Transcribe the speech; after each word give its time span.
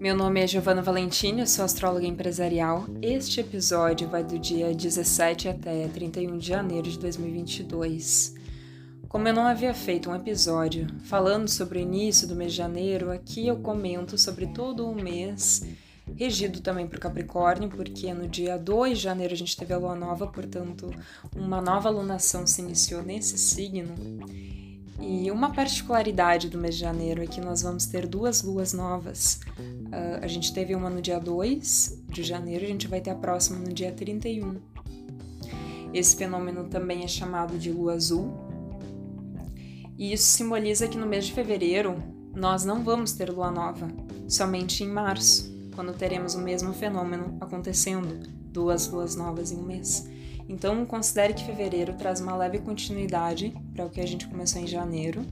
Meu 0.00 0.14
nome 0.14 0.40
é 0.40 0.46
Giovanna 0.46 0.80
Valentini, 0.80 1.40
eu 1.40 1.46
sou 1.48 1.64
astróloga 1.64 2.06
empresarial. 2.06 2.86
Este 3.02 3.40
episódio 3.40 4.08
vai 4.08 4.22
do 4.22 4.38
dia 4.38 4.72
17 4.72 5.48
até 5.48 5.88
31 5.88 6.38
de 6.38 6.46
janeiro 6.46 6.88
de 6.88 6.96
2022. 7.00 8.36
Como 9.08 9.26
eu 9.26 9.34
não 9.34 9.44
havia 9.44 9.74
feito 9.74 10.08
um 10.08 10.14
episódio 10.14 10.86
falando 11.02 11.48
sobre 11.48 11.80
o 11.80 11.82
início 11.82 12.28
do 12.28 12.36
mês 12.36 12.52
de 12.52 12.58
janeiro, 12.58 13.10
aqui 13.10 13.48
eu 13.48 13.56
comento 13.56 14.16
sobre 14.16 14.46
todo 14.46 14.88
o 14.88 14.94
mês, 14.94 15.66
regido 16.14 16.60
também 16.60 16.86
o 16.86 16.88
Capricórnio, 16.88 17.68
porque 17.68 18.14
no 18.14 18.28
dia 18.28 18.56
2 18.56 18.98
de 18.98 19.02
janeiro 19.02 19.34
a 19.34 19.36
gente 19.36 19.56
teve 19.56 19.74
a 19.74 19.78
lua 19.78 19.96
nova, 19.96 20.28
portanto, 20.28 20.88
uma 21.34 21.60
nova 21.60 21.90
lunação 21.90 22.46
se 22.46 22.62
iniciou 22.62 23.02
nesse 23.02 23.36
signo. 23.36 23.96
E 25.00 25.30
uma 25.30 25.52
particularidade 25.52 26.48
do 26.48 26.58
mês 26.58 26.74
de 26.74 26.80
janeiro 26.80 27.22
é 27.22 27.26
que 27.26 27.40
nós 27.40 27.62
vamos 27.62 27.86
ter 27.86 28.06
duas 28.06 28.42
luas 28.42 28.72
novas. 28.72 29.40
Uh, 29.88 30.22
a 30.22 30.26
gente 30.26 30.52
teve 30.52 30.74
uma 30.74 30.90
no 30.90 31.00
dia 31.00 31.18
2 31.18 32.04
de 32.08 32.22
janeiro, 32.22 32.64
a 32.64 32.68
gente 32.68 32.86
vai 32.86 33.00
ter 33.00 33.10
a 33.10 33.14
próxima 33.14 33.58
no 33.58 33.72
dia 33.72 33.90
31. 33.90 34.56
Esse 35.92 36.14
fenômeno 36.16 36.64
também 36.64 37.04
é 37.04 37.08
chamado 37.08 37.58
de 37.58 37.72
lua 37.72 37.94
azul. 37.94 38.30
E 39.96 40.12
isso 40.12 40.26
simboliza 40.26 40.86
que 40.86 40.98
no 40.98 41.06
mês 41.06 41.26
de 41.26 41.32
fevereiro 41.32 41.96
nós 42.34 42.64
não 42.64 42.84
vamos 42.84 43.12
ter 43.12 43.30
lua 43.30 43.50
nova, 43.50 43.88
somente 44.28 44.84
em 44.84 44.88
março, 44.88 45.52
quando 45.74 45.92
teremos 45.92 46.34
o 46.34 46.40
mesmo 46.40 46.72
fenômeno 46.72 47.36
acontecendo, 47.40 48.28
duas 48.52 48.86
luas 48.88 49.16
novas 49.16 49.50
em 49.50 49.56
um 49.56 49.62
mês. 49.62 50.08
Então, 50.48 50.84
considere 50.86 51.34
que 51.34 51.44
fevereiro 51.44 51.94
traz 51.94 52.20
uma 52.20 52.36
leve 52.36 52.58
continuidade 52.58 53.54
para 53.74 53.84
o 53.84 53.90
que 53.90 54.00
a 54.00 54.06
gente 54.06 54.26
começou 54.26 54.62
em 54.62 54.66
janeiro. 54.66 55.26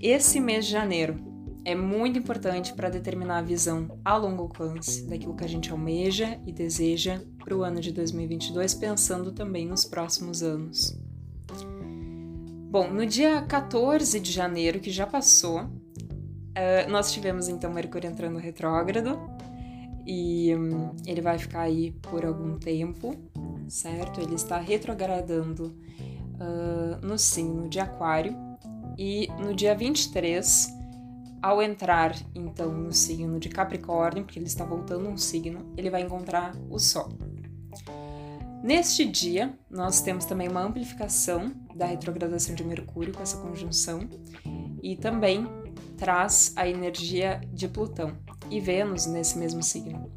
Esse 0.00 0.40
mês 0.40 0.66
de 0.66 0.72
janeiro 0.72 1.31
é 1.64 1.74
muito 1.74 2.18
importante 2.18 2.72
para 2.74 2.88
determinar 2.88 3.38
a 3.38 3.42
visão 3.42 3.98
a 4.04 4.16
longo 4.16 4.42
alcance 4.42 5.06
daquilo 5.06 5.34
que 5.34 5.44
a 5.44 5.48
gente 5.48 5.70
almeja 5.70 6.40
e 6.46 6.52
deseja 6.52 7.20
para 7.38 7.56
o 7.56 7.62
ano 7.62 7.80
de 7.80 7.92
2022, 7.92 8.74
pensando 8.74 9.32
também 9.32 9.66
nos 9.66 9.84
próximos 9.84 10.42
anos. 10.42 10.98
Bom, 12.70 12.90
no 12.90 13.06
dia 13.06 13.42
14 13.42 14.18
de 14.18 14.32
janeiro, 14.32 14.80
que 14.80 14.90
já 14.90 15.06
passou, 15.06 15.60
uh, 15.62 16.90
nós 16.90 17.12
tivemos 17.12 17.48
então 17.48 17.72
Mercúrio 17.72 18.08
entrando 18.08 18.38
retrógrado 18.38 19.20
e 20.06 20.54
um, 20.56 20.96
ele 21.06 21.20
vai 21.20 21.38
ficar 21.38 21.60
aí 21.60 21.92
por 22.02 22.24
algum 22.24 22.58
tempo 22.58 23.16
certo? 23.72 24.20
Ele 24.20 24.34
está 24.34 24.58
retrogradando 24.58 25.74
uh, 26.34 27.04
no 27.04 27.18
signo 27.18 27.68
de 27.68 27.80
Aquário 27.80 28.36
e 28.98 29.28
no 29.38 29.54
dia 29.54 29.74
23, 29.74 30.68
ao 31.42 31.60
entrar 31.60 32.14
então 32.34 32.72
no 32.72 32.92
signo 32.92 33.40
de 33.40 33.48
Capricórnio, 33.48 34.24
porque 34.24 34.38
ele 34.38 34.46
está 34.46 34.64
voltando 34.64 35.08
um 35.08 35.16
signo, 35.16 35.72
ele 35.76 35.90
vai 35.90 36.02
encontrar 36.02 36.54
o 36.70 36.78
Sol. 36.78 37.08
Neste 38.62 39.04
dia, 39.04 39.52
nós 39.68 40.00
temos 40.00 40.24
também 40.24 40.48
uma 40.48 40.62
amplificação 40.62 41.52
da 41.74 41.84
retrogradação 41.84 42.54
de 42.54 42.62
Mercúrio 42.62 43.12
com 43.12 43.20
essa 43.20 43.38
conjunção 43.38 44.08
e 44.80 44.94
também 44.94 45.48
traz 45.98 46.52
a 46.54 46.68
energia 46.68 47.40
de 47.52 47.66
Plutão 47.66 48.16
e 48.48 48.60
Vênus 48.60 49.06
nesse 49.06 49.36
mesmo 49.36 49.64
signo. 49.64 50.08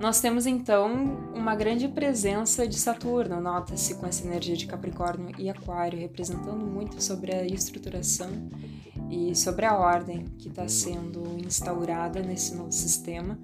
Nós 0.00 0.20
temos 0.20 0.44
então 0.44 0.92
uma 1.34 1.54
grande 1.54 1.88
presença 1.88 2.66
de 2.66 2.76
Saturno, 2.76 3.40
nota-se 3.40 3.94
com 3.94 4.06
essa 4.06 4.26
energia 4.26 4.56
de 4.56 4.66
Capricórnio 4.66 5.34
e 5.38 5.48
Aquário, 5.48 5.98
representando 5.98 6.66
muito 6.66 7.02
sobre 7.02 7.32
a 7.32 7.46
estruturação 7.46 8.28
e 9.10 9.34
sobre 9.34 9.64
a 9.64 9.76
ordem 9.76 10.24
que 10.38 10.48
está 10.48 10.66
sendo 10.68 11.38
instaurada 11.44 12.20
nesse 12.20 12.54
novo 12.54 12.72
sistema, 12.72 13.38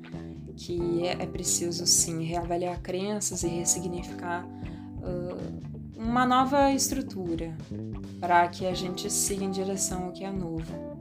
que 0.56 1.06
é, 1.06 1.22
é 1.22 1.26
preciso 1.26 1.86
sim 1.86 2.24
reavaliar 2.24 2.80
crenças 2.80 3.42
e 3.42 3.48
ressignificar 3.48 4.46
uh, 4.46 5.72
uma 5.96 6.26
nova 6.26 6.72
estrutura 6.72 7.56
para 8.20 8.46
que 8.48 8.66
a 8.66 8.74
gente 8.74 9.10
siga 9.10 9.44
em 9.44 9.50
direção 9.50 10.06
ao 10.06 10.12
que 10.12 10.24
é 10.24 10.30
novo. 10.30 10.92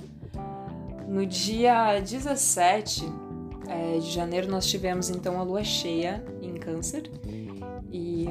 No 1.08 1.26
dia 1.26 2.00
17 2.00 3.04
é, 3.68 4.00
de 4.00 4.12
janeiro 4.12 4.50
nós 4.50 4.66
tivemos 4.68 5.10
então 5.10 5.40
a 5.40 5.44
lua 5.44 5.64
cheia 5.64 6.24
em 6.42 6.54
Câncer 6.54 7.10
e, 7.92 8.28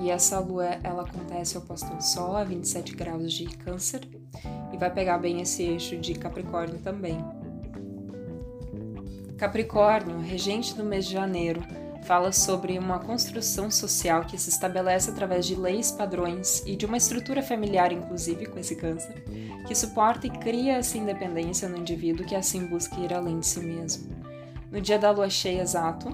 e 0.00 0.10
essa 0.10 0.38
lua 0.38 0.66
ela 0.82 1.02
acontece 1.02 1.56
oposta 1.56 1.92
ao 1.92 2.00
Sol 2.00 2.36
a 2.36 2.44
27 2.44 2.94
graus 2.94 3.32
de 3.32 3.44
Câncer 3.44 4.06
e 4.72 4.76
vai 4.76 4.90
pegar 4.90 5.18
bem 5.18 5.40
esse 5.40 5.62
eixo 5.62 5.96
de 5.96 6.14
Capricórnio 6.14 6.78
também. 6.78 7.24
Capricórnio, 9.36 10.18
regente 10.20 10.74
do 10.74 10.84
mês 10.84 11.06
de 11.06 11.12
janeiro, 11.12 11.62
fala 12.04 12.32
sobre 12.32 12.78
uma 12.78 12.98
construção 12.98 13.70
social 13.70 14.24
que 14.24 14.38
se 14.38 14.50
estabelece 14.50 15.10
através 15.10 15.46
de 15.46 15.54
leis, 15.54 15.90
padrões 15.90 16.62
e 16.66 16.76
de 16.76 16.86
uma 16.86 16.96
estrutura 16.96 17.42
familiar, 17.42 17.92
inclusive, 17.92 18.46
com 18.46 18.58
esse 18.58 18.76
câncer, 18.76 19.24
que 19.66 19.74
suporta 19.74 20.26
e 20.26 20.30
cria 20.30 20.74
essa 20.76 20.98
independência 20.98 21.68
no 21.68 21.78
indivíduo 21.78 22.26
que 22.26 22.34
assim 22.34 22.66
busca 22.66 23.00
ir 23.00 23.12
além 23.12 23.40
de 23.40 23.46
si 23.46 23.60
mesmo. 23.60 24.14
No 24.70 24.80
dia 24.80 24.98
da 24.98 25.10
lua 25.10 25.30
cheia 25.30 25.62
exato, 25.62 26.08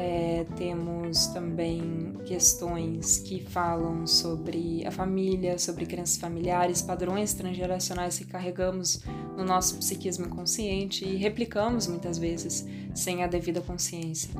é, 0.00 0.46
temos 0.56 1.26
também 1.26 2.14
questões 2.24 3.18
que 3.18 3.42
falam 3.42 4.06
sobre 4.06 4.86
a 4.86 4.90
família, 4.90 5.58
sobre 5.58 5.84
crenças 5.84 6.16
familiares, 6.16 6.80
padrões 6.80 7.34
transgeracionais 7.34 8.18
que 8.18 8.24
carregamos 8.24 9.02
no 9.36 9.44
nosso 9.44 9.76
psiquismo 9.76 10.24
inconsciente 10.24 11.04
e 11.04 11.16
replicamos 11.16 11.86
muitas 11.86 12.16
vezes 12.16 12.66
sem 12.94 13.22
a 13.22 13.26
devida 13.26 13.60
consciência. 13.60 14.30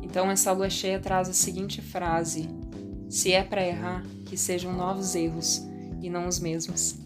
Então, 0.00 0.30
essa 0.30 0.52
lua 0.52 0.70
cheia 0.70 1.00
traz 1.00 1.28
a 1.28 1.32
seguinte 1.32 1.82
frase: 1.82 2.48
Se 3.08 3.32
é 3.32 3.42
para 3.42 3.66
errar, 3.66 4.04
que 4.26 4.36
sejam 4.36 4.72
novos 4.72 5.16
erros 5.16 5.60
e 6.00 6.08
não 6.08 6.28
os 6.28 6.38
mesmos. 6.38 6.96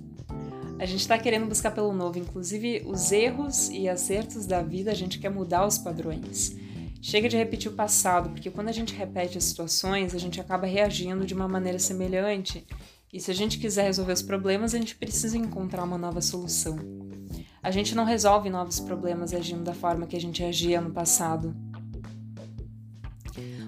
A 0.79 0.85
gente 0.85 1.01
está 1.01 1.17
querendo 1.17 1.47
buscar 1.47 1.71
pelo 1.71 1.95
novo, 1.95 2.19
inclusive 2.19 2.83
os 2.85 3.13
erros 3.13 3.71
e 3.71 3.89
acertos 3.89 4.45
da 4.45 4.61
vida, 4.61 4.91
a 4.91 4.95
gente 4.95 5.19
quer 5.19 5.31
mudar 5.31 5.67
os 5.67 5.79
padrões. 5.79 6.64
Chega 7.07 7.29
de 7.29 7.37
repetir 7.37 7.71
o 7.71 7.75
passado, 7.75 8.31
porque 8.31 8.51
quando 8.51 8.71
a 8.71 8.73
gente 8.73 8.95
repete 8.95 9.37
as 9.37 9.45
situações, 9.45 10.15
a 10.15 10.19
gente 10.19 10.41
acaba 10.41 10.67
reagindo 10.67 11.27
de 11.27 11.35
uma 11.35 11.47
maneira 11.47 11.79
semelhante. 11.79 12.67
E 13.13 13.21
se 13.21 13.31
a 13.31 13.35
gente 13.35 13.59
quiser 13.59 13.83
resolver 13.83 14.15
os 14.15 14.23
problemas, 14.23 14.75
a 14.75 14.79
gente 14.79 14.97
precisa 14.97 15.37
encontrar 15.37 15.85
uma 15.85 15.99
nova 15.99 16.23
solução. 16.23 16.79
A 17.63 17.71
gente 17.71 17.95
não 17.95 18.07
resolve 18.07 18.49
novos 18.49 18.81
problemas 18.81 19.35
agindo 19.35 19.63
da 19.63 19.75
forma 19.75 20.07
que 20.07 20.17
a 20.17 20.21
gente 20.21 20.43
agia 20.43 20.81
no 20.81 20.93
passado. 20.93 21.55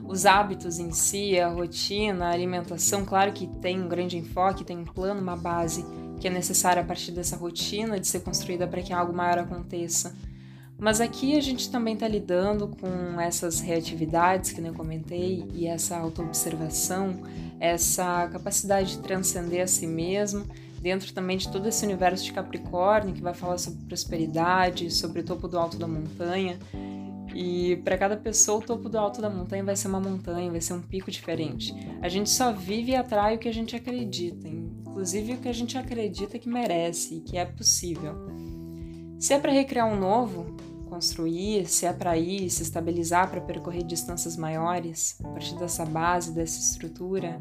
Os 0.09 0.25
hábitos 0.25 0.79
em 0.79 0.91
si, 0.91 1.39
a 1.39 1.51
rotina, 1.51 2.29
a 2.29 2.33
alimentação, 2.33 3.05
claro 3.05 3.35
que 3.35 3.47
tem 3.61 3.79
um 3.79 3.87
grande 3.87 4.17
enfoque, 4.17 4.65
tem 4.65 4.79
um 4.79 4.85
plano, 4.87 5.21
uma 5.21 5.37
base 5.37 5.85
que 6.19 6.27
é 6.27 6.31
necessária 6.31 6.81
a 6.81 6.87
partir 6.87 7.13
dessa 7.13 7.37
rotina 7.37 8.01
de 8.01 8.09
ser 8.09 8.21
construída 8.21 8.67
para 8.67 8.81
que 8.81 8.95
algo 8.95 9.13
maior 9.13 9.41
aconteça. 9.41 10.17
Mas 10.79 11.01
aqui 11.01 11.37
a 11.37 11.41
gente 11.41 11.71
também 11.71 11.95
está 11.95 12.07
lidando 12.07 12.69
com 12.69 13.21
essas 13.21 13.61
reatividades 13.61 14.53
que 14.53 14.61
eu 14.61 14.75
comentei 14.75 15.47
e 15.55 15.67
essa 15.67 15.97
autoobservação, 15.97 17.17
essa 17.59 18.29
capacidade 18.29 18.97
de 18.97 18.99
transcender 18.99 19.63
a 19.63 19.67
si 19.67 19.87
mesmo, 19.87 20.45
dentro 20.81 21.13
também 21.15 21.39
de 21.39 21.49
todo 21.51 21.67
esse 21.67 21.85
universo 21.85 22.25
de 22.25 22.33
Capricórnio 22.33 23.15
que 23.15 23.23
vai 23.23 23.33
falar 23.33 23.59
sobre 23.59 23.85
prosperidade, 23.87 24.91
sobre 24.91 25.21
o 25.21 25.25
topo 25.25 25.49
do 25.49 25.59
alto 25.59 25.79
da 25.79 25.89
montanha. 25.89 26.59
E 27.35 27.77
para 27.85 27.99
cada 27.99 28.17
pessoa, 28.17 28.59
o 28.59 28.63
topo 28.63 28.89
do 28.89 28.99
alto 28.99 29.21
da 29.21 29.29
montanha 29.29 29.65
vai 29.65 29.77
ser 29.77 29.89
uma 29.89 30.01
montanha, 30.01 30.51
vai 30.51 30.61
ser 30.61 30.75
um 30.75 30.81
pico 30.81 31.11
diferente. 31.11 31.75
A 32.01 32.09
gente 32.09 32.31
só 32.31 32.53
vive 32.53 32.93
e 32.93 32.97
atrai 32.97 33.37
o 33.37 33.39
que 33.39 33.49
a 33.49 33.53
gente 33.53 33.77
acredita 33.77 34.49
inclusive 34.97 35.35
o 35.35 35.37
que 35.37 35.49
a 35.49 35.53
gente 35.53 35.77
acredita 35.77 36.39
que 36.39 36.49
merece 36.49 37.17
e 37.17 37.21
que 37.21 37.37
é 37.37 37.45
possível. 37.45 38.15
Se 39.19 39.35
é 39.35 39.39
para 39.39 39.53
recriar 39.53 39.87
um 39.87 40.01
novo, 40.01 40.57
construir, 40.87 41.67
se 41.67 41.87
é 41.87 41.93
para 41.93 42.17
ir, 42.17 42.49
se 42.51 42.63
estabilizar 42.63 43.31
para 43.31 43.41
percorrer 43.41 43.85
distâncias 43.85 44.37
maiores, 44.37 45.19
a 45.23 45.29
partir 45.29 45.57
dessa 45.57 45.85
base, 45.85 46.33
dessa 46.33 46.59
estrutura, 46.59 47.41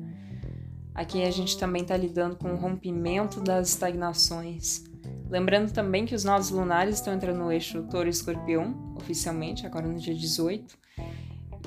aqui 0.94 1.24
a 1.24 1.32
gente 1.32 1.58
também 1.58 1.84
está 1.84 1.96
lidando 1.96 2.36
com 2.36 2.52
o 2.52 2.58
rompimento 2.58 3.40
das 3.40 3.70
estagnações. 3.70 4.84
Lembrando 5.30 5.72
também 5.72 6.06
que 6.06 6.16
os 6.16 6.24
nodos 6.24 6.50
lunares 6.50 6.96
estão 6.96 7.14
entrando 7.14 7.40
no 7.40 7.52
eixo 7.52 7.84
Touro 7.84 8.08
e 8.08 8.12
Escorpião, 8.12 8.94
oficialmente, 8.96 9.66
agora 9.66 9.88
no 9.88 10.00
dia 10.00 10.14
18. 10.14 10.78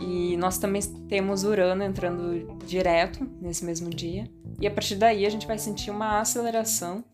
E 0.01 0.37
nós 0.37 0.59
também 0.59 0.81
temos 1.09 1.43
Urano 1.43 1.83
entrando 1.83 2.57
direto 2.65 3.29
nesse 3.41 3.65
mesmo 3.65 3.91
dia. 3.91 4.31
E 4.61 4.67
a 4.67 4.71
partir 4.71 4.97
daí 4.97 5.27
a 5.27 5.31
gente 5.31 5.47
vai 5.47 5.59
sentir 5.59 5.91
uma 5.91 6.21
aceleração, 6.21 7.05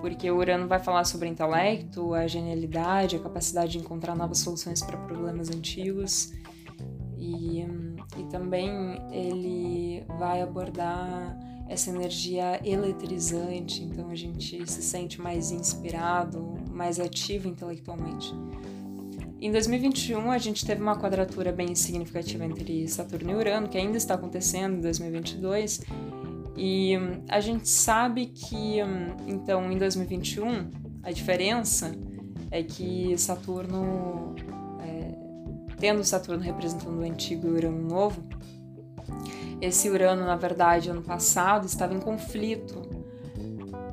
porque 0.00 0.30
Urano 0.30 0.66
vai 0.66 0.78
falar 0.78 1.04
sobre 1.04 1.28
intelecto, 1.28 2.14
a 2.14 2.26
genialidade, 2.26 3.16
a 3.16 3.18
capacidade 3.20 3.72
de 3.72 3.78
encontrar 3.78 4.14
novas 4.14 4.38
soluções 4.38 4.82
para 4.82 4.96
problemas 4.96 5.50
antigos. 5.50 6.32
E, 7.18 7.60
e 8.16 8.24
também 8.30 8.70
ele 9.12 10.04
vai 10.18 10.40
abordar 10.40 11.38
essa 11.68 11.90
energia 11.90 12.60
eletrizante, 12.64 13.84
então 13.84 14.10
a 14.10 14.14
gente 14.14 14.68
se 14.68 14.82
sente 14.82 15.20
mais 15.20 15.52
inspirado, 15.52 16.54
mais 16.72 16.98
ativo 16.98 17.46
intelectualmente. 17.46 18.34
Em 19.40 19.50
2021, 19.52 20.30
a 20.30 20.38
gente 20.38 20.66
teve 20.66 20.82
uma 20.82 20.98
quadratura 20.98 21.52
bem 21.52 21.74
significativa 21.74 22.44
entre 22.44 22.86
Saturno 22.88 23.30
e 23.30 23.34
Urano, 23.34 23.68
que 23.68 23.78
ainda 23.78 23.96
está 23.96 24.14
acontecendo 24.14 24.76
em 24.76 24.80
2022. 24.80 25.80
E 26.62 26.98
hum, 26.98 27.24
a 27.26 27.40
gente 27.40 27.66
sabe 27.66 28.26
que, 28.26 28.82
hum, 28.84 29.16
então, 29.26 29.72
em 29.72 29.78
2021, 29.78 30.70
a 31.02 31.10
diferença 31.10 31.90
é 32.50 32.62
que 32.62 33.16
Saturno, 33.16 34.34
é, 34.82 35.14
tendo 35.78 36.04
Saturno 36.04 36.42
representando 36.42 36.98
o 36.98 37.02
antigo 37.02 37.46
e 37.48 37.50
Urano 37.52 37.88
novo, 37.88 38.22
esse 39.58 39.88
Urano, 39.88 40.26
na 40.26 40.36
verdade, 40.36 40.90
ano 40.90 41.00
passado 41.00 41.64
estava 41.64 41.94
em 41.94 41.98
conflito, 41.98 42.82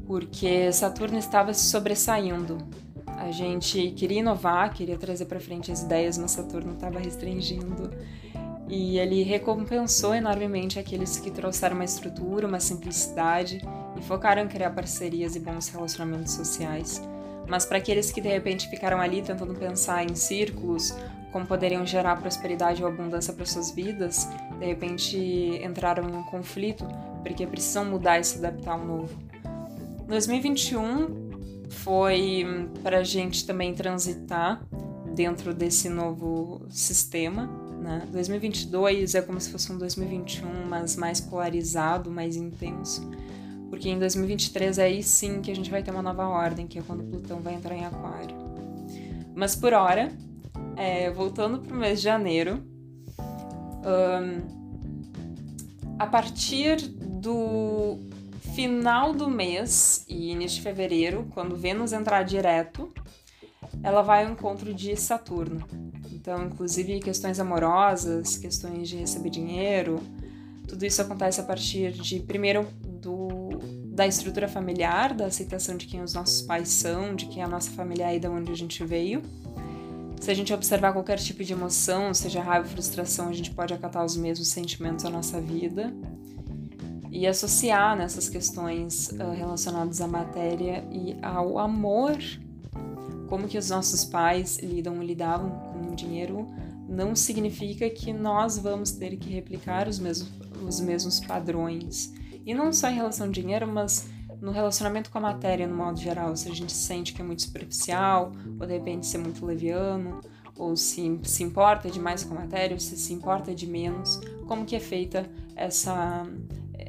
porque 0.05 0.69
Saturno 0.73 1.17
estava 1.17 1.53
se 1.53 1.67
sobressaindo. 1.67 2.57
A 3.05 3.31
gente 3.31 3.91
queria 3.91 4.19
inovar, 4.19 4.73
queria 4.73 4.97
trazer 4.97 5.23
para 5.23 5.39
frente 5.39 5.71
as 5.71 5.83
ideias, 5.83 6.17
mas 6.17 6.31
Saturno 6.31 6.73
estava 6.73 6.99
restringindo. 6.99 7.91
E 8.69 8.99
ele 8.99 9.23
recompensou 9.23 10.13
enormemente 10.13 10.77
aqueles 10.77 11.17
que 11.17 11.31
trouxeram 11.31 11.75
uma 11.75 11.85
estrutura, 11.85 12.47
uma 12.47 12.59
simplicidade 12.59 13.61
e 13.97 14.01
focaram 14.01 14.43
em 14.43 14.47
criar 14.47 14.71
parcerias 14.71 15.35
e 15.35 15.39
bons 15.39 15.69
relacionamentos 15.69 16.33
sociais. 16.33 17.01
Mas 17.47 17.65
para 17.65 17.77
aqueles 17.77 18.11
que 18.11 18.19
de 18.19 18.27
repente 18.27 18.69
ficaram 18.69 18.99
ali 18.99 19.21
tentando 19.21 19.53
pensar 19.53 20.03
em 20.03 20.15
círculos, 20.15 20.93
como 21.31 21.45
poderiam 21.45 21.85
gerar 21.85 22.19
prosperidade 22.19 22.83
ou 22.83 22.89
abundância 22.89 23.33
para 23.33 23.45
suas 23.45 23.71
vidas, 23.71 24.27
de 24.59 24.65
repente 24.65 25.17
entraram 25.63 26.09
em 26.09 26.13
um 26.13 26.23
conflito 26.23 26.85
porque 27.23 27.47
precisam 27.47 27.85
mudar 27.85 28.19
e 28.19 28.23
se 28.23 28.37
adaptar 28.37 28.73
ao 28.73 28.85
novo. 28.85 29.17
2021 30.07 31.27
foi 31.69 32.69
para 32.83 32.99
a 32.99 33.03
gente 33.03 33.45
também 33.45 33.73
transitar 33.73 34.61
dentro 35.17 35.51
desse 35.51 35.89
novo 35.89 36.61
sistema. 36.69 37.47
Né? 37.81 38.07
2022 38.11 39.15
é 39.15 39.21
como 39.21 39.41
se 39.41 39.49
fosse 39.49 39.71
um 39.71 39.77
2021, 39.77 40.65
mas 40.69 40.95
mais 40.95 41.19
polarizado, 41.19 42.11
mais 42.11 42.35
intenso 42.35 43.01
porque 43.69 43.89
em 43.89 43.99
2023 43.99 44.77
é 44.77 44.83
aí 44.85 45.03
sim 45.03 45.41
que 45.41 45.51
a 45.51 45.55
gente 45.55 45.69
vai 45.69 45.83
ter 45.83 45.91
uma 45.91 46.01
nova 46.01 46.25
ordem, 46.27 46.67
que 46.67 46.79
é 46.79 46.81
quando 46.81 47.03
Plutão 47.03 47.41
vai 47.41 47.53
entrar 47.53 47.75
em 47.75 47.85
Aquário. 47.85 48.35
Mas 49.35 49.55
por 49.55 49.73
hora, 49.73 50.11
é, 50.75 51.11
voltando 51.11 51.59
para 51.59 51.75
o 51.75 51.77
mês 51.77 51.99
de 51.99 52.05
janeiro, 52.05 52.63
um, 53.83 54.57
a 55.99 56.07
partir 56.07 56.77
do 56.87 57.99
final 58.55 59.13
do 59.13 59.29
mês 59.29 60.05
e 60.07 60.31
início 60.31 60.57
de 60.57 60.63
fevereiro, 60.63 61.27
quando 61.33 61.55
Vênus 61.55 61.93
entrar 61.93 62.23
direto, 62.23 62.91
ela 63.83 64.01
vai 64.01 64.25
ao 64.25 64.31
encontro 64.31 64.73
de 64.73 64.95
Saturno. 64.95 65.65
Então, 66.11 66.45
inclusive 66.45 66.99
questões 66.99 67.39
amorosas, 67.39 68.37
questões 68.37 68.89
de 68.89 68.97
receber 68.97 69.29
dinheiro, 69.29 70.01
tudo 70.67 70.85
isso 70.85 71.01
acontece 71.01 71.39
a 71.39 71.43
partir 71.43 71.93
de 71.93 72.19
primeiro 72.19 72.67
do, 72.83 73.49
da 73.85 74.05
estrutura 74.05 74.47
familiar, 74.47 75.13
da 75.13 75.27
aceitação 75.27 75.77
de 75.77 75.85
quem 75.85 76.01
os 76.01 76.13
nossos 76.13 76.41
pais 76.41 76.67
são, 76.69 77.15
de 77.15 77.25
quem 77.27 77.41
a 77.41 77.47
nossa 77.47 77.71
família 77.71 78.11
é 78.11 78.17
e 78.17 78.19
de 78.19 78.27
onde 78.27 78.51
a 78.51 78.55
gente 78.55 78.83
veio. 78.83 79.21
Se 80.19 80.31
a 80.31 80.33
gente 80.33 80.53
observar 80.53 80.93
qualquer 80.93 81.17
tipo 81.19 81.43
de 81.43 81.53
emoção, 81.53 82.13
seja 82.13 82.41
raiva, 82.41 82.67
frustração, 82.67 83.29
a 83.29 83.33
gente 83.33 83.51
pode 83.51 83.73
acatar 83.73 84.03
os 84.03 84.17
mesmos 84.17 84.49
sentimentos 84.49 85.05
à 85.05 85.09
nossa 85.09 85.39
vida 85.39 85.93
e 87.11 87.25
associar 87.25 87.95
nessas 87.95 88.27
questões 88.27 89.09
uh, 89.09 89.31
relacionadas 89.31 90.01
à 90.01 90.07
matéria 90.07 90.83
e 90.91 91.15
ao 91.21 91.57
amor, 91.57 92.17
como 93.27 93.47
que 93.47 93.57
os 93.57 93.69
nossos 93.69 94.05
pais 94.05 94.57
lidam 94.59 95.01
lidavam 95.03 95.49
com 95.49 95.91
o 95.91 95.95
dinheiro, 95.95 96.47
não 96.87 97.15
significa 97.15 97.89
que 97.89 98.13
nós 98.13 98.57
vamos 98.57 98.91
ter 98.91 99.17
que 99.17 99.29
replicar 99.29 99.87
os 99.87 99.99
mesmos, 99.99 100.31
os 100.65 100.79
mesmos 100.79 101.19
padrões 101.19 102.13
e 102.45 102.53
não 102.53 102.71
só 102.71 102.89
em 102.89 102.95
relação 102.95 103.27
ao 103.27 103.31
dinheiro, 103.31 103.67
mas 103.67 104.09
no 104.41 104.51
relacionamento 104.51 105.11
com 105.11 105.17
a 105.17 105.21
matéria 105.21 105.67
no 105.67 105.75
modo 105.75 105.99
geral. 105.99 106.35
Se 106.35 106.49
a 106.49 106.53
gente 106.53 106.71
sente 106.71 107.13
que 107.13 107.21
é 107.21 107.25
muito 107.25 107.41
superficial, 107.41 108.31
ou 108.59 108.65
de 108.65 108.73
repente 108.73 109.05
ser 109.05 109.17
muito 109.17 109.45
leviano, 109.45 110.21
ou 110.57 110.75
se 110.75 111.19
se 111.23 111.43
importa 111.43 111.89
demais 111.89 112.23
com 112.23 112.33
a 112.35 112.41
matéria, 112.41 112.73
ou 112.73 112.79
se 112.79 112.95
se 112.97 113.13
importa 113.13 113.53
de 113.53 113.67
menos, 113.67 114.19
como 114.47 114.65
que 114.65 114.75
é 114.75 114.79
feita 114.79 115.29
essa, 115.55 116.25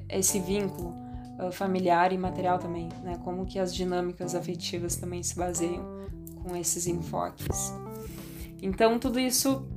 esse 0.08 0.38
vínculo 0.38 0.94
uh, 1.38 1.50
familiar 1.50 2.12
e 2.12 2.19
material 2.19 2.58
também, 2.58 2.88
né? 3.02 3.19
Como 3.25 3.44
que 3.44 3.58
as 3.58 3.75
dinâmicas 3.75 4.34
afetivas 4.34 4.96
também 4.96 5.23
se 5.23 5.34
baseiam 5.34 5.84
com 6.49 6.56
esses 6.56 6.87
enfoques. 6.87 7.73
Então, 8.62 8.99
tudo 8.99 9.21
isso 9.21 9.69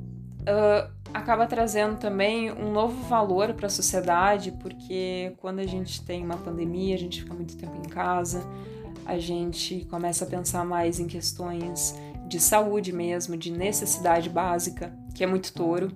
uh, 0.42 0.92
acaba 1.14 1.46
trazendo 1.46 1.98
também 1.98 2.52
um 2.52 2.72
novo 2.72 3.02
valor 3.04 3.54
para 3.54 3.68
a 3.68 3.70
sociedade, 3.70 4.52
porque 4.54 5.34
quando 5.38 5.60
a 5.60 5.68
gente 5.68 6.04
tem 6.04 6.24
uma 6.24 6.38
pandemia, 6.38 6.96
a 6.96 6.98
gente 6.98 7.22
fica 7.22 7.34
muito 7.34 7.56
tempo 7.58 7.76
em 7.78 7.90
casa, 7.90 8.44
a 9.06 9.20
gente 9.20 9.86
começa 9.90 10.26
a 10.26 10.28
pensar 10.28 10.66
mais 10.66 11.00
em 11.00 11.08
questões 11.08 11.96
de 12.28 12.40
saúde 12.40 12.94
mesmo, 12.94 13.36
de 13.36 13.52
necessidade 13.52 14.30
básica, 14.30 14.94
que 15.14 15.24
é 15.24 15.28
muito 15.28 15.54
touro. 15.54 15.92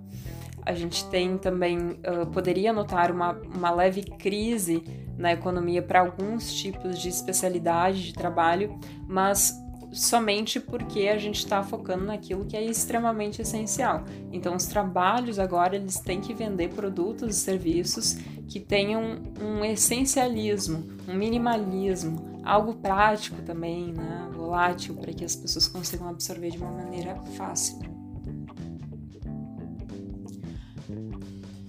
A 0.66 0.74
gente 0.74 1.06
tem 1.10 1.38
também, 1.38 1.78
uh, 1.80 2.26
poderia 2.32 2.74
notar 2.74 3.12
uma, 3.12 3.32
uma 3.34 3.72
leve 3.72 4.04
crise 4.04 4.84
na 5.18 5.32
economia 5.32 5.82
para 5.82 6.02
alguns 6.02 6.54
tipos 6.54 7.00
de 7.00 7.08
especialidade 7.08 8.04
de 8.04 8.14
trabalho, 8.14 8.78
mas 9.08 9.54
somente 9.96 10.60
porque 10.60 11.08
a 11.08 11.18
gente 11.18 11.38
está 11.38 11.64
focando 11.64 12.06
naquilo 12.06 12.46
que 12.46 12.56
é 12.56 12.64
extremamente 12.64 13.42
essencial. 13.42 14.04
Então, 14.32 14.56
os 14.56 14.66
trabalhos 14.66 15.40
agora 15.40 15.76
eles 15.76 16.00
têm 16.00 16.20
que 16.20 16.34
vender 16.34 16.70
produtos 16.70 17.38
e 17.38 17.40
serviços 17.40 18.18
que 18.48 18.60
tenham 18.60 19.18
um 19.42 19.64
essencialismo, 19.64 20.86
um 21.08 21.16
minimalismo, 21.16 22.42
algo 22.44 22.76
prático 22.76 23.42
também, 23.42 23.94
né? 23.94 24.30
volátil, 24.36 24.96
para 24.96 25.14
que 25.14 25.26
as 25.26 25.36
pessoas 25.36 25.68
consigam 25.68 26.08
absorver 26.08 26.52
de 26.52 26.58
uma 26.58 26.72
maneira 26.72 27.16
fácil. 27.36 27.95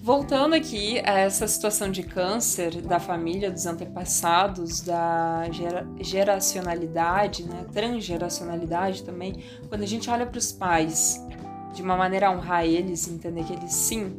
Voltando 0.07 0.55
aqui 0.55 1.01
a 1.01 1.19
essa 1.19 1.49
situação 1.49 1.91
de 1.91 2.05
câncer 2.05 2.81
da 2.81 3.01
família, 3.01 3.51
dos 3.51 3.67
antepassados, 3.67 4.81
da 4.81 5.49
gera, 5.51 5.85
geracionalidade, 6.01 7.43
né, 7.43 7.67
transgeracionalidade 7.73 9.03
também, 9.03 9.43
quando 9.69 9.83
a 9.83 9.87
gente 9.87 10.09
olha 10.09 10.25
para 10.25 10.39
os 10.39 10.53
pais 10.53 11.21
de 11.75 11.83
uma 11.83 11.97
maneira 11.97 12.29
a 12.29 12.31
honrar 12.31 12.65
eles, 12.65 13.09
entender 13.09 13.43
que 13.43 13.53
eles 13.53 13.73
sim 13.73 14.15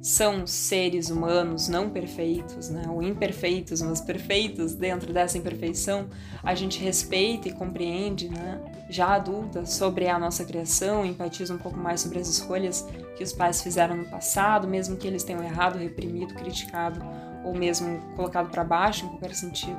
são 0.00 0.46
seres 0.46 1.10
humanos 1.10 1.68
não 1.68 1.90
perfeitos, 1.90 2.70
né, 2.70 2.84
ou 2.88 3.02
imperfeitos, 3.02 3.82
mas 3.82 4.00
perfeitos 4.00 4.74
dentro 4.74 5.12
dessa 5.12 5.36
imperfeição, 5.36 6.08
a 6.42 6.54
gente 6.54 6.82
respeita 6.82 7.46
e 7.46 7.52
compreende, 7.52 8.30
né, 8.30 8.58
já 8.90 9.14
adulta, 9.14 9.64
sobre 9.64 10.08
a 10.08 10.18
nossa 10.18 10.44
criação, 10.44 11.04
empatiza 11.06 11.54
um 11.54 11.58
pouco 11.58 11.78
mais 11.78 12.00
sobre 12.00 12.18
as 12.18 12.28
escolhas 12.28 12.86
que 13.16 13.22
os 13.22 13.32
pais 13.32 13.62
fizeram 13.62 13.96
no 13.96 14.04
passado, 14.04 14.66
mesmo 14.66 14.96
que 14.96 15.06
eles 15.06 15.22
tenham 15.22 15.42
errado, 15.42 15.78
reprimido, 15.78 16.34
criticado 16.34 17.00
ou 17.44 17.54
mesmo 17.54 18.00
colocado 18.16 18.50
para 18.50 18.64
baixo 18.64 19.06
em 19.06 19.08
qualquer 19.08 19.34
sentido 19.34 19.78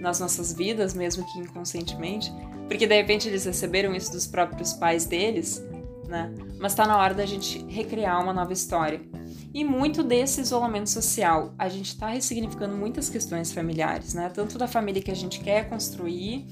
nas 0.00 0.20
nossas 0.20 0.52
vidas, 0.52 0.94
mesmo 0.94 1.24
que 1.24 1.38
inconscientemente, 1.38 2.32
porque 2.66 2.86
de 2.86 2.94
repente 2.94 3.28
eles 3.28 3.44
receberam 3.44 3.94
isso 3.94 4.12
dos 4.12 4.26
próprios 4.26 4.72
pais 4.72 5.04
deles, 5.04 5.62
né? 6.08 6.32
Mas 6.58 6.72
está 6.72 6.86
na 6.86 6.98
hora 6.98 7.14
da 7.14 7.24
gente 7.24 7.64
recriar 7.68 8.20
uma 8.22 8.32
nova 8.32 8.52
história. 8.52 9.00
E 9.54 9.64
muito 9.64 10.02
desse 10.02 10.40
isolamento 10.40 10.88
social, 10.88 11.54
a 11.58 11.68
gente 11.68 11.88
está 11.88 12.08
ressignificando 12.08 12.74
muitas 12.74 13.08
questões 13.08 13.52
familiares, 13.52 14.14
né? 14.14 14.30
Tanto 14.32 14.58
da 14.58 14.66
família 14.66 15.02
que 15.02 15.10
a 15.10 15.16
gente 15.16 15.40
quer 15.40 15.68
construir, 15.68 16.46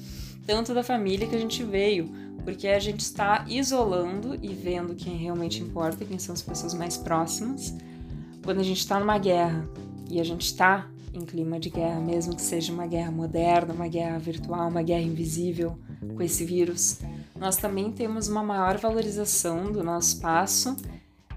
tanto 0.50 0.75
da 0.75 0.83
família 0.83 1.28
que 1.28 1.37
a 1.37 1.38
gente 1.38 1.62
veio, 1.62 2.11
porque 2.42 2.66
a 2.66 2.80
gente 2.80 2.99
está 2.99 3.45
isolando 3.47 4.37
e 4.42 4.49
vendo 4.49 4.97
quem 4.97 5.16
realmente 5.16 5.62
importa, 5.62 6.04
quem 6.04 6.19
são 6.19 6.33
as 6.33 6.42
pessoas 6.42 6.75
mais 6.75 6.97
próximas. 6.97 7.73
Quando 8.42 8.59
a 8.59 8.64
gente 8.64 8.78
está 8.78 8.99
numa 8.99 9.16
guerra 9.16 9.64
e 10.11 10.21
a 10.21 10.25
gente 10.25 10.47
está 10.47 10.90
em 11.14 11.21
clima 11.21 11.61
de 11.61 11.71
guerra, 11.71 12.00
mesmo 12.00 12.35
que 12.35 12.42
seja 12.42 12.73
uma 12.73 12.85
guerra 12.85 13.12
moderna, 13.12 13.73
uma 13.73 13.87
guerra 13.87 14.19
virtual, 14.19 14.69
uma 14.69 14.83
guerra 14.83 15.02
invisível 15.02 15.78
com 16.16 16.21
esse 16.21 16.45
vírus, 16.45 16.99
nós 17.38 17.57
também 17.57 17.92
temos 17.92 18.26
uma 18.26 18.42
maior 18.42 18.76
valorização 18.76 19.71
do 19.71 19.85
nosso 19.85 20.16
espaço 20.16 20.75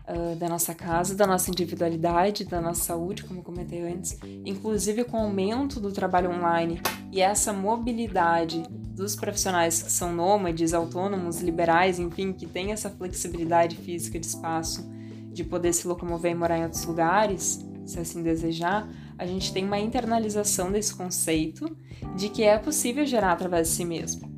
uh, 0.08 0.36
da 0.38 0.50
nossa 0.50 0.74
casa, 0.74 1.14
da 1.14 1.28
nossa 1.28 1.52
individualidade, 1.52 2.46
da 2.46 2.60
nossa 2.60 2.82
saúde, 2.82 3.24
como 3.26 3.44
comentei 3.44 3.82
antes, 3.84 4.18
inclusive 4.44 5.04
com 5.04 5.18
o 5.18 5.22
aumento 5.22 5.80
do 5.80 5.92
trabalho 5.92 6.32
online 6.32 6.82
e 7.12 7.22
essa 7.22 7.54
mobilidade 7.54 8.64
dos 8.94 9.16
profissionais 9.16 9.82
que 9.82 9.92
são 9.92 10.14
nômades, 10.14 10.74
autônomos, 10.74 11.42
liberais, 11.42 12.00
enfim, 12.00 12.32
que 12.32 12.46
têm 12.46 12.72
essa 12.72 12.90
flexibilidade 12.90 13.76
física 13.76 14.20
de 14.20 14.26
espaço, 14.26 14.88
de 15.32 15.44
poder 15.44 15.74
se 15.74 15.88
locomover 15.88 16.32
e 16.32 16.36
morar 16.36 16.60
em 16.60 16.64
outros 16.64 16.86
lugares, 16.86 17.66
se 17.86 18.00
assim 18.00 18.22
desejar, 18.22 18.88
a 19.18 19.26
gente 19.26 19.52
tem 19.52 19.66
uma 19.66 19.80
internalização 19.80 20.72
desse 20.72 20.94
conceito 20.94 21.76
de 22.16 22.30
que 22.30 22.44
é 22.44 22.58
possível 22.58 23.06
gerar 23.06 23.34
através 23.34 23.68
de 23.68 23.74
si 23.74 23.86
mesmo. 23.86 24.32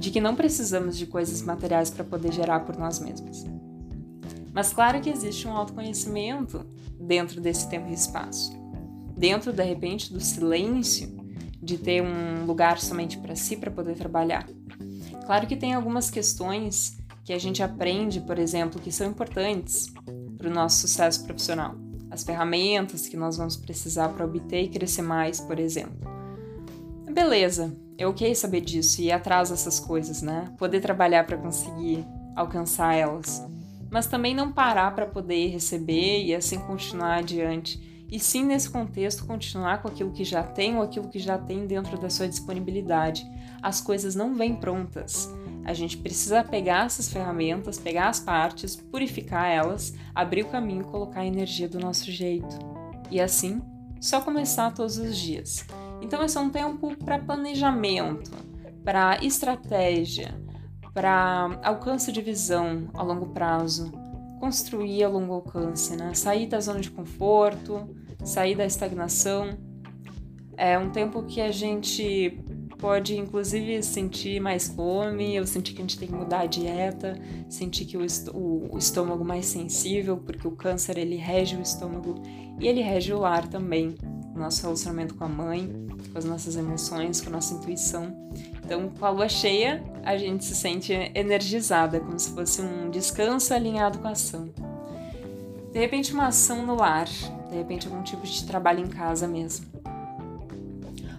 de 0.00 0.10
que 0.10 0.18
não 0.18 0.34
precisamos 0.34 0.96
de 0.96 1.04
coisas 1.04 1.42
materiais 1.42 1.90
para 1.90 2.02
poder 2.02 2.32
gerar 2.32 2.60
por 2.60 2.74
nós 2.78 2.98
mesmos. 2.98 3.44
Mas 4.50 4.72
claro 4.72 4.98
que 4.98 5.10
existe 5.10 5.46
um 5.46 5.52
autoconhecimento 5.52 6.64
dentro 6.98 7.38
desse 7.38 7.68
tempo 7.68 7.90
e 7.90 7.92
espaço. 7.92 8.50
Dentro, 9.14 9.52
de 9.52 9.62
repente, 9.62 10.10
do 10.10 10.18
silêncio, 10.18 11.19
de 11.62 11.76
ter 11.76 12.02
um 12.02 12.44
lugar 12.46 12.78
somente 12.78 13.18
para 13.18 13.36
si 13.36 13.56
para 13.56 13.70
poder 13.70 13.96
trabalhar. 13.96 14.46
Claro 15.26 15.46
que 15.46 15.56
tem 15.56 15.74
algumas 15.74 16.10
questões 16.10 16.98
que 17.24 17.32
a 17.32 17.38
gente 17.38 17.62
aprende, 17.62 18.20
por 18.20 18.38
exemplo, 18.38 18.80
que 18.80 18.90
são 18.90 19.06
importantes 19.06 19.92
para 20.36 20.48
o 20.48 20.52
nosso 20.52 20.78
sucesso 20.78 21.24
profissional. 21.24 21.74
As 22.10 22.24
ferramentas 22.24 23.06
que 23.06 23.16
nós 23.16 23.36
vamos 23.36 23.56
precisar 23.56 24.08
para 24.08 24.24
obter 24.24 24.64
e 24.64 24.68
crescer 24.68 25.02
mais, 25.02 25.38
por 25.40 25.60
exemplo. 25.60 26.10
Beleza, 27.12 27.76
é 27.98 28.06
ok 28.06 28.34
saber 28.34 28.62
disso 28.62 29.00
e 29.00 29.06
ir 29.06 29.12
atrás 29.12 29.50
dessas 29.50 29.78
coisas, 29.78 30.22
né? 30.22 30.52
Poder 30.58 30.80
trabalhar 30.80 31.24
para 31.24 31.36
conseguir 31.36 32.04
alcançar 32.34 32.94
elas. 32.94 33.44
Mas 33.90 34.06
também 34.06 34.34
não 34.34 34.50
parar 34.50 34.94
para 34.94 35.06
poder 35.06 35.48
receber 35.48 36.24
e 36.24 36.34
assim 36.34 36.58
continuar 36.60 37.18
adiante 37.18 37.89
e 38.10 38.18
sim 38.18 38.44
nesse 38.44 38.68
contexto 38.68 39.26
continuar 39.26 39.80
com 39.80 39.88
aquilo 39.88 40.10
que 40.10 40.24
já 40.24 40.42
tem 40.42 40.76
ou 40.76 40.82
aquilo 40.82 41.08
que 41.08 41.18
já 41.18 41.38
tem 41.38 41.66
dentro 41.66 41.98
da 41.98 42.10
sua 42.10 42.28
disponibilidade. 42.28 43.24
As 43.62 43.80
coisas 43.80 44.14
não 44.14 44.34
vêm 44.34 44.56
prontas. 44.56 45.32
A 45.64 45.72
gente 45.72 45.96
precisa 45.96 46.42
pegar 46.42 46.86
essas 46.86 47.08
ferramentas, 47.08 47.78
pegar 47.78 48.08
as 48.08 48.18
partes, 48.18 48.74
purificar 48.74 49.46
elas, 49.46 49.94
abrir 50.14 50.42
o 50.42 50.48
caminho 50.48 50.84
colocar 50.84 51.20
a 51.20 51.26
energia 51.26 51.68
do 51.68 51.78
nosso 51.78 52.10
jeito. 52.10 52.58
E 53.10 53.20
assim, 53.20 53.62
só 54.00 54.20
começar 54.20 54.72
todos 54.72 54.96
os 54.96 55.16
dias. 55.16 55.66
Então, 56.00 56.24
esse 56.24 56.36
é 56.36 56.40
um 56.40 56.50
tempo 56.50 56.96
para 57.04 57.18
planejamento, 57.18 58.30
para 58.82 59.22
estratégia, 59.22 60.34
para 60.94 61.60
alcance 61.62 62.10
de 62.10 62.22
visão 62.22 62.88
a 62.94 63.02
longo 63.02 63.26
prazo, 63.26 63.92
construir 64.40 65.04
a 65.04 65.08
longo 65.08 65.34
alcance, 65.34 65.94
né? 65.94 66.14
Sair 66.14 66.46
da 66.46 66.58
zona 66.58 66.80
de 66.80 66.90
conforto, 66.90 67.88
sair 68.24 68.56
da 68.56 68.64
estagnação. 68.64 69.58
É 70.56 70.78
um 70.78 70.90
tempo 70.90 71.22
que 71.22 71.40
a 71.40 71.52
gente 71.52 72.42
pode, 72.78 73.16
inclusive, 73.16 73.82
sentir 73.82 74.40
mais 74.40 74.68
fome, 74.68 75.36
eu 75.36 75.46
senti 75.46 75.74
que 75.74 75.80
a 75.80 75.82
gente 75.82 75.98
tem 75.98 76.08
que 76.08 76.14
mudar 76.14 76.40
a 76.40 76.46
dieta, 76.46 77.20
sentir 77.48 77.84
que 77.84 77.96
o 77.96 78.78
estômago 78.78 79.22
mais 79.22 79.44
sensível, 79.46 80.16
porque 80.16 80.48
o 80.48 80.52
câncer 80.52 80.96
ele 80.96 81.16
rege 81.16 81.56
o 81.56 81.60
estômago 81.60 82.22
e 82.58 82.66
ele 82.66 82.80
rege 82.80 83.12
o 83.12 83.18
lar 83.18 83.46
também, 83.48 83.94
o 84.34 84.38
nosso 84.38 84.62
relacionamento 84.62 85.14
com 85.14 85.24
a 85.24 85.28
mãe, 85.28 85.70
com 86.10 86.18
as 86.18 86.24
nossas 86.24 86.56
emoções, 86.56 87.20
com 87.20 87.28
a 87.28 87.32
nossa 87.32 87.52
intuição. 87.52 88.16
Então, 88.70 88.88
com 88.88 89.04
a 89.04 89.10
lua 89.10 89.28
cheia, 89.28 89.82
a 90.04 90.16
gente 90.16 90.44
se 90.44 90.54
sente 90.54 90.92
energizada, 91.12 91.98
como 91.98 92.16
se 92.16 92.32
fosse 92.32 92.62
um 92.62 92.88
descanso 92.88 93.52
alinhado 93.52 93.98
com 93.98 94.06
a 94.06 94.12
ação. 94.12 94.48
De 95.72 95.78
repente, 95.80 96.14
uma 96.14 96.28
ação 96.28 96.64
no 96.64 96.76
lar, 96.76 97.08
de 97.48 97.56
repente, 97.56 97.88
algum 97.88 98.00
tipo 98.04 98.24
de 98.24 98.46
trabalho 98.46 98.78
em 98.78 98.86
casa 98.86 99.26
mesmo. 99.26 99.66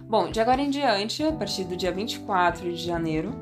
Bom, 0.08 0.30
de 0.30 0.40
agora 0.40 0.62
em 0.62 0.70
diante, 0.70 1.22
a 1.22 1.30
partir 1.30 1.64
do 1.64 1.76
dia 1.76 1.92
24 1.92 2.70
de 2.70 2.78
janeiro, 2.78 3.34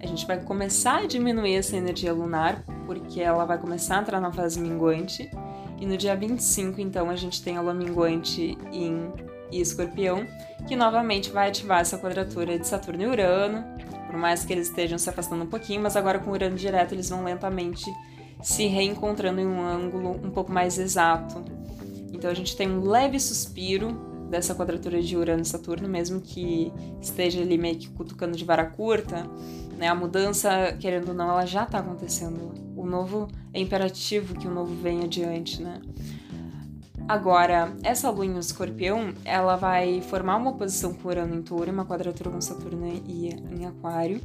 a 0.00 0.06
gente 0.08 0.26
vai 0.26 0.40
começar 0.40 0.98
a 0.98 1.06
diminuir 1.06 1.54
essa 1.54 1.76
energia 1.76 2.12
lunar, 2.12 2.64
porque 2.84 3.20
ela 3.20 3.44
vai 3.44 3.58
começar 3.58 3.98
a 3.98 4.00
entrar 4.00 4.20
na 4.20 4.32
fase 4.32 4.58
minguante. 4.58 5.30
E 5.80 5.86
no 5.86 5.96
dia 5.96 6.16
25, 6.16 6.80
então, 6.80 7.08
a 7.08 7.14
gente 7.14 7.40
tem 7.40 7.56
a 7.56 7.60
lua 7.60 7.74
minguante 7.74 8.58
em 8.72 9.12
escorpião, 9.60 10.26
que 10.66 10.76
novamente 10.76 11.30
vai 11.30 11.48
ativar 11.48 11.80
essa 11.80 11.98
quadratura 11.98 12.58
de 12.58 12.66
Saturno 12.66 13.02
e 13.02 13.06
Urano, 13.06 13.64
por 14.06 14.16
mais 14.16 14.44
que 14.44 14.52
eles 14.52 14.68
estejam 14.68 14.98
se 14.98 15.08
afastando 15.08 15.44
um 15.44 15.46
pouquinho, 15.46 15.82
mas 15.82 15.96
agora 15.96 16.18
com 16.18 16.30
Urano 16.30 16.56
direto 16.56 16.94
eles 16.94 17.08
vão 17.08 17.24
lentamente 17.24 17.84
se 18.42 18.66
reencontrando 18.66 19.40
em 19.40 19.46
um 19.46 19.60
ângulo 19.60 20.10
um 20.10 20.30
pouco 20.30 20.52
mais 20.52 20.78
exato. 20.78 21.44
Então 22.12 22.30
a 22.30 22.34
gente 22.34 22.56
tem 22.56 22.70
um 22.70 22.84
leve 22.84 23.18
suspiro 23.18 24.12
dessa 24.28 24.54
quadratura 24.54 25.02
de 25.02 25.16
Urano 25.16 25.42
e 25.42 25.44
Saturno, 25.44 25.88
mesmo 25.88 26.20
que 26.20 26.72
esteja 27.00 27.42
ali 27.42 27.58
meio 27.58 27.76
que 27.76 27.88
cutucando 27.90 28.36
de 28.36 28.44
vara 28.44 28.64
curta, 28.64 29.28
né? 29.76 29.88
A 29.88 29.94
mudança, 29.94 30.76
querendo 30.78 31.08
ou 31.08 31.14
não, 31.14 31.28
ela 31.28 31.44
já 31.44 31.64
está 31.64 31.78
acontecendo. 31.78 32.52
O 32.74 32.86
novo 32.86 33.28
é 33.52 33.60
imperativo 33.60 34.34
que 34.34 34.46
o 34.46 34.50
novo 34.50 34.74
venha 34.74 35.04
adiante, 35.04 35.62
né? 35.62 35.80
Agora, 37.08 37.76
essa 37.82 38.08
lua 38.10 38.24
em 38.24 38.38
escorpião, 38.38 39.12
ela 39.24 39.56
vai 39.56 40.00
formar 40.02 40.36
uma 40.36 40.50
oposição 40.50 40.94
com 40.94 41.08
Urano 41.08 41.34
em 41.34 41.42
touro, 41.42 41.70
uma 41.70 41.84
quadratura 41.84 42.30
com 42.30 42.40
Saturno 42.40 42.86
e 43.06 43.28
em 43.28 43.66
aquário, 43.66 44.20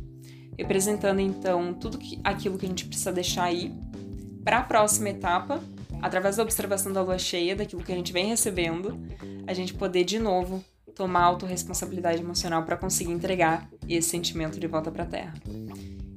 representando 0.57 1.19
então 1.19 1.74
tudo 1.74 1.98
que, 1.98 2.19
aquilo 2.24 2.57
que 2.57 2.65
a 2.65 2.69
gente 2.69 2.86
precisa 2.86 3.12
deixar 3.12 3.43
aí 3.46 3.74
para 4.43 4.60
a 4.60 4.63
próxima 4.63 5.10
etapa, 5.10 5.62
através 6.01 6.38
da 6.38 6.43
observação 6.43 6.93
da 6.93 7.01
lua 7.01 7.17
cheia, 7.17 7.55
daquilo 7.55 7.84
que 7.84 7.91
a 7.91 7.96
gente 7.96 8.13
vem 8.13 8.27
recebendo, 8.27 8.98
a 9.46 9.53
gente 9.53 9.74
poder 9.74 10.03
de 10.03 10.19
novo 10.19 10.63
tomar 10.96 11.24
autorresponsabilidade 11.24 12.22
emocional 12.22 12.63
para 12.63 12.75
conseguir 12.75 13.12
entregar 13.12 13.69
esse 13.88 14.10
sentimento 14.10 14.60
de 14.60 14.67
volta 14.67 14.89
para 14.89 15.03
a 15.03 15.05
Terra. 15.05 15.34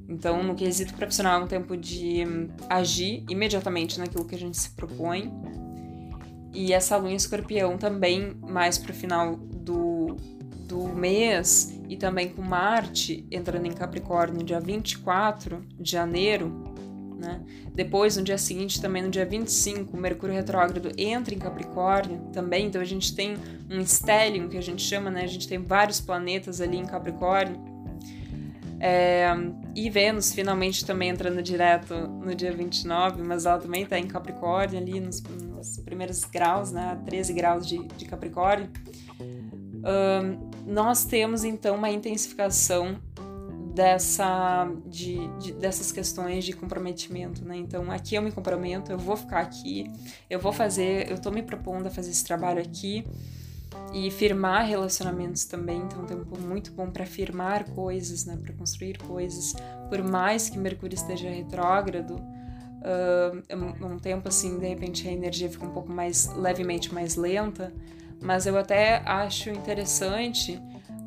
Então, 0.08 0.42
no 0.42 0.54
quesito 0.54 0.94
profissional, 0.94 1.40
é 1.40 1.44
um 1.44 1.46
tempo 1.46 1.76
de 1.76 2.24
agir 2.68 3.24
imediatamente 3.28 3.98
naquilo 3.98 4.24
que 4.24 4.34
a 4.34 4.38
gente 4.38 4.56
se 4.56 4.70
propõe. 4.70 5.32
E 6.52 6.72
essa 6.72 6.96
lua 6.96 7.10
em 7.10 7.14
escorpião 7.14 7.78
também, 7.78 8.36
mais 8.40 8.76
para 8.76 8.90
o 8.90 8.94
final 8.94 9.36
do, 9.36 10.16
do 10.66 10.88
mês, 10.88 11.78
e 11.88 11.96
também 11.96 12.28
com 12.28 12.42
Marte 12.42 13.24
entrando 13.30 13.66
em 13.66 13.72
Capricórnio 13.72 14.44
dia 14.44 14.60
24 14.60 15.64
de 15.78 15.90
janeiro, 15.90 16.70
né? 17.20 17.40
Depois, 17.74 18.16
no 18.16 18.22
dia 18.22 18.38
seguinte, 18.38 18.80
também 18.80 19.02
no 19.02 19.10
dia 19.10 19.26
25, 19.26 19.96
o 19.96 20.00
Mercúrio 20.00 20.34
retrógrado 20.34 20.90
entra 20.96 21.34
em 21.34 21.38
Capricórnio 21.38 22.20
também, 22.32 22.66
então 22.66 22.80
a 22.80 22.84
gente 22.84 23.14
tem 23.14 23.36
um 23.70 23.80
stellium 23.84 24.48
que 24.48 24.56
a 24.56 24.62
gente 24.62 24.82
chama, 24.82 25.10
né? 25.10 25.22
A 25.22 25.26
gente 25.26 25.46
tem 25.46 25.58
vários 25.58 26.00
planetas 26.00 26.60
ali 26.60 26.78
em 26.78 26.86
Capricórnio. 26.86 27.60
É, 28.82 29.28
e 29.74 29.90
Vênus 29.90 30.32
finalmente 30.32 30.86
também 30.86 31.10
entrando 31.10 31.42
direto 31.42 31.94
no 31.94 32.34
dia 32.34 32.50
29, 32.50 33.22
mas 33.22 33.44
ela 33.44 33.58
também 33.58 33.82
está 33.82 33.98
em 33.98 34.06
Capricórnio 34.06 34.78
ali 34.78 34.98
nos, 34.98 35.22
nos, 35.60 35.76
primeiros 35.78 36.24
graus, 36.24 36.72
né? 36.72 36.98
13 37.04 37.32
graus 37.32 37.66
de, 37.66 37.86
de 37.88 38.04
Capricórnio. 38.06 38.70
Um, 39.20 40.50
nós 40.66 41.04
temos 41.04 41.44
então 41.44 41.76
uma 41.76 41.90
intensificação 41.90 42.98
dessa 43.74 44.68
de, 44.86 45.28
de, 45.38 45.52
dessas 45.52 45.92
questões 45.92 46.44
de 46.44 46.52
comprometimento, 46.52 47.44
né? 47.44 47.56
Então 47.56 47.90
aqui 47.90 48.14
eu 48.14 48.22
me 48.22 48.32
comprometo, 48.32 48.90
eu 48.90 48.98
vou 48.98 49.16
ficar 49.16 49.40
aqui, 49.40 49.90
eu 50.28 50.40
vou 50.40 50.52
fazer, 50.52 51.10
eu 51.10 51.18
tô 51.18 51.30
me 51.30 51.42
propondo 51.42 51.86
a 51.86 51.90
fazer 51.90 52.10
esse 52.10 52.24
trabalho 52.24 52.60
aqui 52.60 53.06
e 53.92 54.10
firmar 54.10 54.66
relacionamentos 54.66 55.44
também, 55.44 55.78
então 55.78 56.00
é 56.00 56.02
um 56.02 56.06
tempo 56.06 56.38
muito 56.40 56.72
bom 56.72 56.90
para 56.90 57.06
firmar 57.06 57.70
coisas, 57.70 58.24
né? 58.24 58.36
Para 58.42 58.52
construir 58.54 58.98
coisas, 58.98 59.54
por 59.88 60.02
mais 60.02 60.48
que 60.48 60.58
Mercúrio 60.58 60.94
esteja 60.94 61.28
retrógrado. 61.28 62.20
Uh, 62.80 63.84
um 63.84 63.98
tempo 63.98 64.28
assim, 64.28 64.58
de 64.58 64.66
repente 64.66 65.06
a 65.06 65.12
energia 65.12 65.50
fica 65.50 65.66
um 65.66 65.70
pouco 65.70 65.92
mais 65.92 66.34
levemente 66.34 66.92
mais 66.94 67.14
lenta, 67.14 67.74
mas 68.22 68.46
eu 68.46 68.56
até 68.56 69.02
acho 69.04 69.50
interessante 69.50 70.58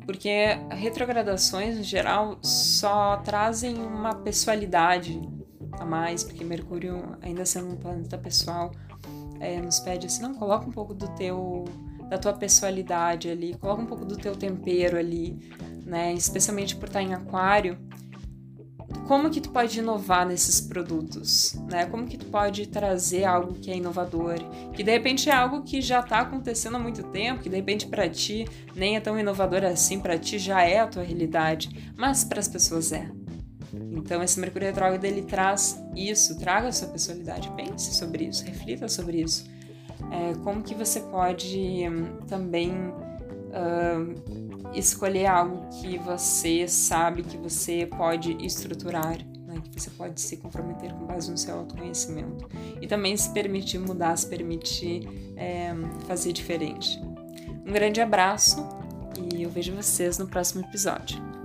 porque 0.06 0.58
retrogradações, 0.70 1.78
em 1.78 1.82
geral, 1.82 2.38
só 2.42 3.16
trazem 3.18 3.76
uma 3.76 4.14
pessoalidade 4.14 5.20
a 5.72 5.84
mais, 5.84 6.22
porque 6.22 6.44
Mercúrio, 6.44 7.16
ainda 7.22 7.44
sendo 7.44 7.72
um 7.72 7.76
planeta 7.76 8.18
pessoal, 8.18 8.70
é, 9.40 9.60
nos 9.60 9.80
pede 9.80 10.06
assim, 10.06 10.22
não, 10.22 10.34
coloca 10.34 10.66
um 10.66 10.72
pouco 10.72 10.94
do 10.94 11.08
teu 11.16 11.64
da 12.08 12.18
tua 12.18 12.34
pessoalidade 12.34 13.30
ali, 13.30 13.54
coloca 13.54 13.80
um 13.80 13.86
pouco 13.86 14.04
do 14.04 14.16
teu 14.16 14.36
tempero 14.36 14.98
ali, 14.98 15.38
né? 15.86 16.12
Especialmente 16.12 16.76
por 16.76 16.86
estar 16.86 17.02
em 17.02 17.14
aquário, 17.14 17.78
como 19.06 19.30
que 19.30 19.40
tu 19.40 19.50
pode 19.50 19.78
inovar 19.78 20.26
nesses 20.26 20.60
produtos, 20.60 21.54
né? 21.70 21.86
Como 21.86 22.06
que 22.06 22.16
tu 22.16 22.26
pode 22.26 22.66
trazer 22.66 23.24
algo 23.24 23.54
que 23.54 23.70
é 23.70 23.76
inovador, 23.76 24.36
que 24.72 24.82
de 24.82 24.90
repente 24.90 25.28
é 25.28 25.32
algo 25.32 25.62
que 25.62 25.80
já 25.82 26.00
está 26.00 26.20
acontecendo 26.20 26.76
há 26.76 26.78
muito 26.78 27.02
tempo, 27.04 27.42
que 27.42 27.48
de 27.48 27.56
repente 27.56 27.86
para 27.86 28.08
ti 28.08 28.46
nem 28.74 28.96
é 28.96 29.00
tão 29.00 29.18
inovador 29.18 29.64
assim, 29.64 30.00
para 30.00 30.18
ti 30.18 30.38
já 30.38 30.62
é 30.62 30.80
a 30.80 30.86
tua 30.86 31.02
realidade, 31.02 31.92
mas 31.96 32.24
para 32.24 32.40
as 32.40 32.48
pessoas 32.48 32.92
é. 32.92 33.10
Então 33.92 34.22
esse 34.22 34.38
Mercúrio 34.40 34.68
retrógrado 34.68 35.04
ele 35.04 35.22
traz 35.22 35.82
isso, 35.94 36.38
traga 36.38 36.68
a 36.68 36.72
sua 36.72 36.88
personalidade, 36.88 37.50
pense 37.56 37.94
sobre 37.94 38.24
isso, 38.24 38.44
reflita 38.44 38.88
sobre 38.88 39.20
isso. 39.20 39.44
É, 40.10 40.34
como 40.42 40.62
que 40.62 40.74
você 40.74 41.00
pode 41.00 41.88
hum, 41.88 42.18
também 42.26 42.70
uh, 42.70 44.53
escolher 44.72 45.26
algo 45.26 45.68
que 45.80 45.98
você 45.98 46.66
sabe 46.66 47.22
que 47.22 47.36
você 47.36 47.86
pode 47.86 48.36
estruturar, 48.44 49.18
né? 49.46 49.60
que 49.62 49.80
você 49.80 49.90
pode 49.90 50.20
se 50.20 50.36
comprometer 50.36 50.92
com 50.92 51.06
base 51.06 51.30
no 51.30 51.38
seu 51.38 51.58
autoconhecimento. 51.58 52.48
E 52.80 52.86
também 52.86 53.16
se 53.16 53.30
permitir 53.30 53.78
mudar, 53.78 54.16
se 54.16 54.26
permitir 54.26 55.08
é, 55.36 55.72
fazer 56.06 56.32
diferente. 56.32 57.00
Um 57.66 57.72
grande 57.72 58.00
abraço 58.00 58.66
e 59.34 59.42
eu 59.42 59.50
vejo 59.50 59.74
vocês 59.74 60.18
no 60.18 60.26
próximo 60.26 60.64
episódio. 60.64 61.43